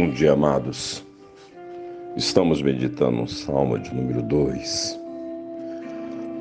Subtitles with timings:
[0.00, 1.04] Bom dia, amados.
[2.16, 4.98] Estamos meditando no Salmo de número 2.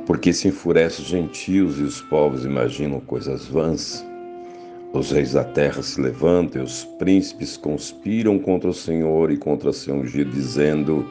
[0.05, 4.02] Porque se enfurecem os gentios e os povos imaginam coisas vãs.
[4.93, 9.73] Os reis da terra se levantam e os príncipes conspiram contra o Senhor e contra
[9.73, 11.05] seu ungido, dizendo: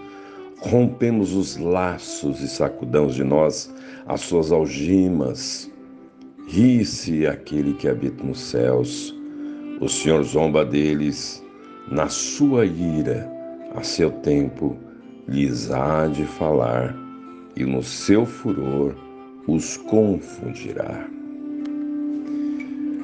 [0.61, 3.71] Rompemos os laços e sacudamos de nós
[4.07, 5.71] as suas algemas.
[6.47, 9.15] Ri-se aquele que habita nos céus.
[9.83, 11.47] O Senhor zomba deles
[11.91, 13.31] na sua ira,
[13.75, 14.77] a seu tempo,
[15.27, 16.95] lhes há de falar,
[17.57, 18.95] e no seu furor
[19.47, 21.09] os confundirá.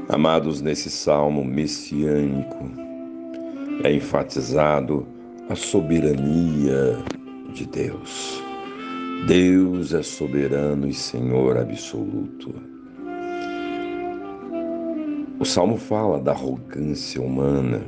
[0.08, 2.70] Amados, nesse salmo messiânico
[3.82, 5.06] é enfatizado
[5.48, 6.98] a soberania
[7.54, 8.42] de Deus.
[9.26, 12.54] Deus é soberano e Senhor absoluto.
[15.40, 17.82] O salmo fala da arrogância humana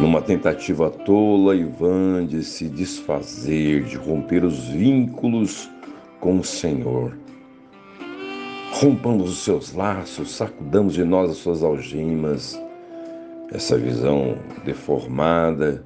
[0.00, 5.70] numa tentativa tola e vã de se desfazer, de romper os vínculos
[6.18, 7.14] com o Senhor.
[8.72, 12.58] Rompamos os seus laços, sacudamos de nós as suas algemas.
[13.52, 15.84] Essa visão deformada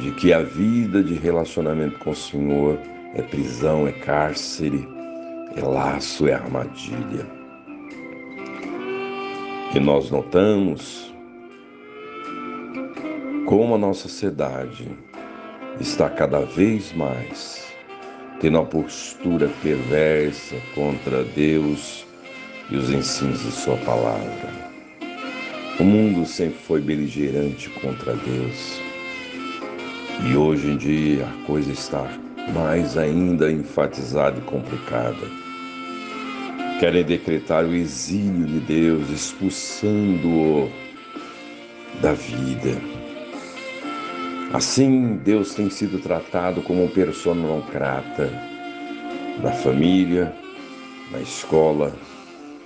[0.00, 2.78] de que a vida de relacionamento com o Senhor
[3.14, 4.88] é prisão, é cárcere,
[5.54, 7.26] é laço, é armadilha.
[9.74, 11.07] E nós notamos
[13.48, 14.86] como a nossa sociedade
[15.80, 17.66] está cada vez mais
[18.42, 22.06] tendo uma postura perversa contra Deus
[22.70, 24.52] e os ensinos de Sua palavra.
[25.80, 28.82] O mundo sempre foi beligerante contra Deus
[30.30, 32.06] e hoje em dia a coisa está
[32.52, 35.26] mais ainda enfatizada e complicada.
[36.78, 40.70] Querem decretar o exílio de Deus, expulsando-o
[42.02, 43.07] da vida
[44.52, 47.62] Assim, Deus tem sido tratado como um persona não
[49.42, 50.34] na família,
[51.12, 51.94] na escola,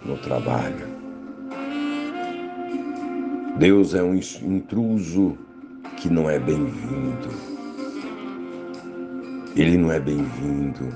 [0.05, 0.87] no trabalho.
[3.59, 5.37] Deus é um intruso
[5.97, 7.29] que não é bem-vindo.
[9.57, 10.89] Ele não é bem-vindo.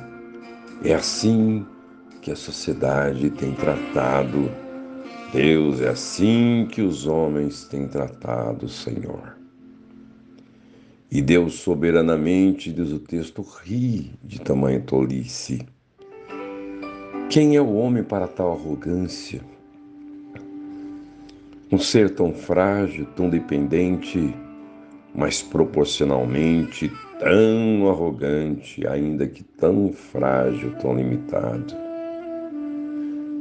[0.82, 1.66] É assim
[2.22, 4.50] que a sociedade tem tratado
[5.32, 9.35] Deus, é assim que os homens têm tratado o Senhor.
[11.10, 15.64] E Deus soberanamente, diz o texto, ri de tamanha tolice.
[17.30, 19.40] Quem é o homem para tal arrogância?
[21.70, 24.34] Um ser tão frágil, tão dependente,
[25.14, 31.74] mas proporcionalmente tão arrogante, ainda que tão frágil, tão limitado.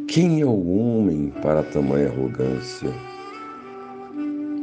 [0.07, 3.14] Quem é o homem para tamanha arrogância?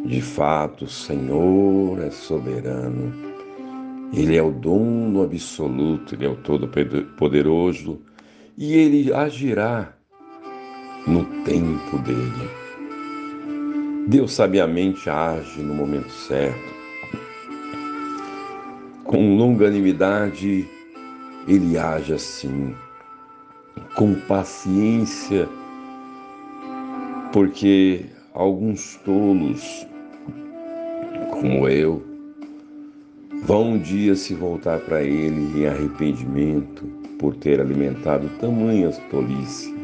[0.05, 3.13] De fato, o Senhor é soberano.
[4.13, 8.01] Ele é o dono absoluto, ele é o todo-poderoso
[8.59, 9.95] e ele agirá
[11.07, 12.51] no tempo dele.
[14.09, 16.73] Deus sabiamente age no momento certo.
[19.05, 20.69] Com longanimidade,
[21.47, 22.75] ele age assim,
[23.95, 25.49] com paciência,
[27.33, 29.87] porque alguns tolos
[31.43, 32.01] como eu,
[33.43, 36.87] vão um dia se voltar para ele em arrependimento
[37.19, 39.75] por ter alimentado tamanha tolice,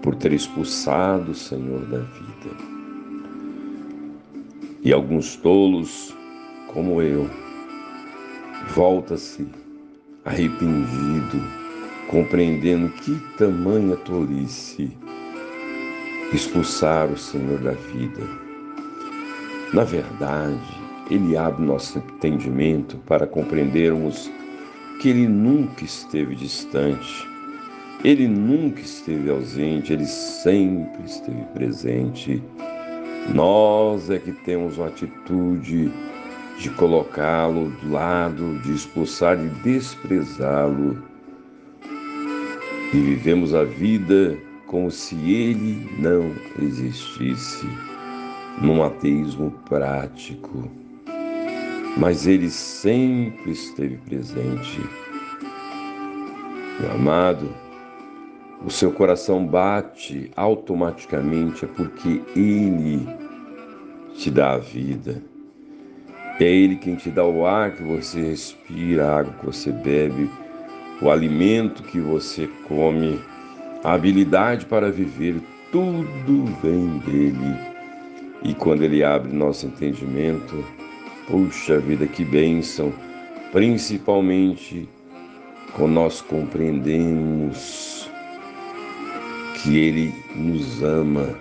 [0.00, 2.56] por ter expulsado o Senhor da vida.
[4.84, 6.16] E alguns tolos,
[6.72, 7.28] como eu,
[8.76, 9.44] volta-se
[10.24, 11.42] arrependido,
[12.08, 14.88] compreendendo que tamanha tolice
[16.32, 18.45] expulsar o Senhor da vida
[19.72, 20.60] na verdade,
[21.10, 24.30] ele abre nosso entendimento para compreendermos
[25.00, 27.26] que ele nunca esteve distante,
[28.04, 32.42] ele nunca esteve ausente, ele sempre esteve presente.
[33.34, 35.92] Nós é que temos uma atitude
[36.58, 41.02] de colocá-lo do lado, de expulsar e desprezá-lo.
[42.94, 47.66] E vivemos a vida como se ele não existisse
[48.60, 50.70] num ateísmo prático,
[51.96, 54.80] mas ele sempre esteve presente.
[56.80, 57.48] Meu amado,
[58.64, 63.06] o seu coração bate automaticamente é porque ele
[64.14, 65.22] te dá a vida.
[66.38, 70.30] É ele quem te dá o ar que você respira, a água que você bebe,
[71.00, 73.18] o alimento que você come,
[73.82, 75.40] a habilidade para viver,
[75.72, 77.75] tudo vem dele
[78.46, 80.64] E quando Ele abre nosso entendimento,
[81.26, 82.92] puxa vida, que bênção!
[83.50, 84.88] Principalmente
[85.74, 88.08] quando nós compreendemos
[89.56, 91.34] que Ele nos ama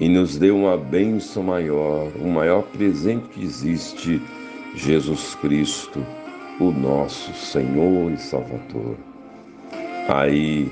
[0.00, 4.20] e nos deu uma bênção maior, o maior presente que existe,
[4.74, 6.04] Jesus Cristo,
[6.58, 8.96] o nosso Senhor e Salvador.
[10.08, 10.68] Aí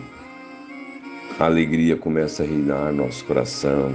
[1.38, 3.94] a alegria começa a reinar no nosso coração,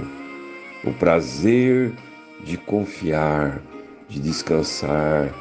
[0.84, 1.92] o prazer
[2.44, 3.60] de confiar,
[4.08, 5.32] de descansar,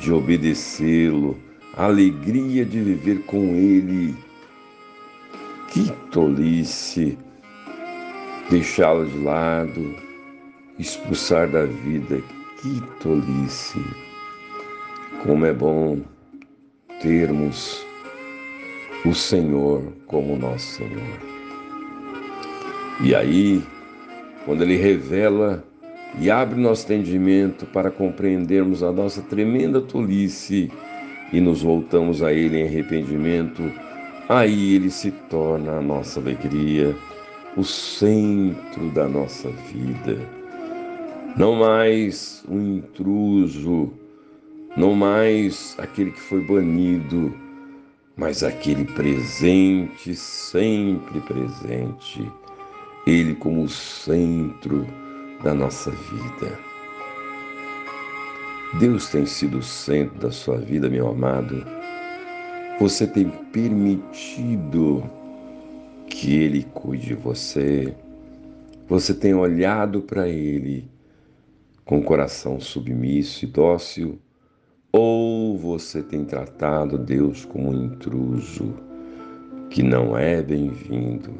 [0.00, 1.38] de obedecê-lo,
[1.76, 4.14] a alegria de viver com Ele.
[5.68, 7.16] Que tolice
[8.50, 9.94] deixá-lo de lado,
[10.78, 12.20] expulsar da vida.
[12.60, 13.78] Que tolice!
[15.22, 16.00] Como é bom
[17.00, 17.86] termos
[19.04, 21.20] o Senhor como nosso Senhor.
[23.02, 23.62] E aí,
[24.50, 25.62] quando Ele revela
[26.18, 30.68] e abre nosso entendimento para compreendermos a nossa tremenda tolice
[31.32, 33.62] e nos voltamos a Ele em arrependimento,
[34.28, 36.96] aí Ele se torna a nossa alegria,
[37.56, 40.18] o centro da nossa vida.
[41.36, 43.92] Não mais um intruso,
[44.76, 47.32] não mais aquele que foi banido,
[48.16, 52.28] mas aquele presente, sempre presente,
[53.06, 54.86] Ele como o centro
[55.42, 56.58] da nossa vida.
[58.78, 61.64] Deus tem sido o centro da sua vida, meu amado.
[62.78, 65.02] Você tem permitido
[66.08, 67.94] que Ele cuide de você.
[68.88, 70.88] Você tem olhado para Ele
[71.84, 74.18] com o coração submisso e dócil
[74.92, 78.74] ou você tem tratado Deus como um intruso
[79.70, 81.32] que não é bem-vindo,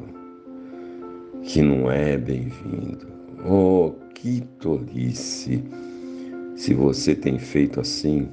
[1.43, 3.07] que não é bem-vindo.
[3.47, 5.63] Oh, que tolice!
[6.55, 8.29] Se você tem feito assim,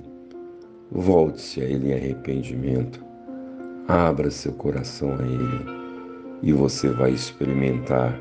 [0.91, 3.05] volte-se a Ele em arrependimento,
[3.87, 5.79] abra seu coração a Ele
[6.43, 8.21] e você vai experimentar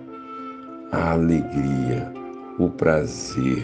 [0.91, 2.11] a alegria,
[2.57, 3.63] o prazer.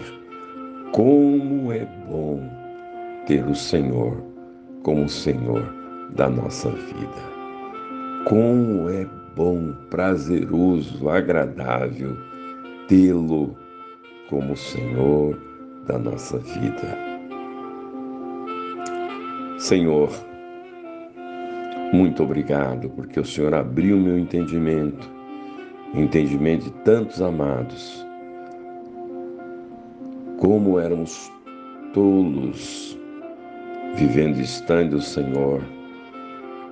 [0.92, 2.64] Como é bom!
[3.26, 4.22] ter o Senhor
[4.84, 5.64] como o Senhor
[6.16, 7.34] da nossa vida.
[8.28, 12.16] Como é bom, prazeroso, agradável
[12.88, 13.56] tê-lo
[14.30, 15.40] como Senhor
[15.88, 16.98] da nossa vida.
[19.58, 20.10] Senhor,
[21.94, 25.10] muito obrigado porque o Senhor abriu meu entendimento,
[25.94, 28.06] o entendimento de tantos amados,
[30.40, 31.32] como éramos
[31.94, 32.98] tolos
[33.96, 35.62] vivendo distante do Senhor,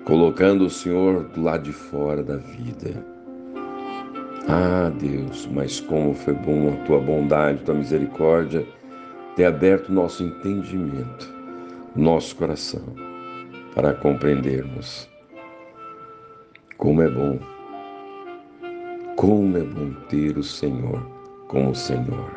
[0.06, 3.06] colocando o Senhor do lado de fora da vida.
[4.48, 8.65] Ah, Deus, mas como foi bom a tua bondade, a tua misericórdia
[9.36, 11.31] ter aberto nosso entendimento,
[11.95, 12.83] nosso coração,
[13.74, 15.09] para compreendermos
[16.77, 17.39] como é bom,
[19.15, 21.00] como é bom ter o Senhor
[21.48, 22.31] como Senhor.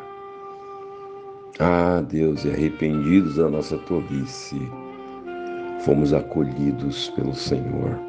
[1.57, 4.59] Ah, Deus, e arrependidos da nossa tolice,
[5.79, 7.99] fomos acolhidos pelo Senhor.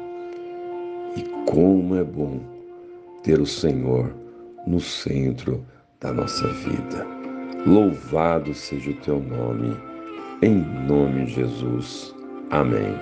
[1.15, 2.39] E como é bom
[3.23, 4.13] ter o Senhor
[4.65, 5.65] no centro
[5.99, 7.05] da nossa vida.
[7.65, 9.75] Louvado seja o teu nome,
[10.41, 10.55] em
[10.87, 12.13] nome de Jesus.
[12.51, 12.95] Amém.